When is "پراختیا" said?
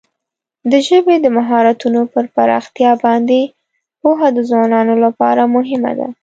2.35-2.91